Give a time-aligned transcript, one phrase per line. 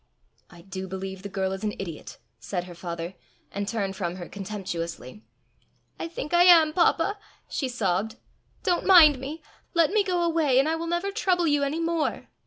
[0.49, 3.13] "I do believe the girl is an idiot!" said her father,
[3.51, 5.21] and turned from her contemptuously.
[5.99, 8.15] "I think I am, papa," she sobbed.
[8.63, 9.43] "Don't mind me.
[9.75, 12.29] Let me go away, and I will never trouble you any more."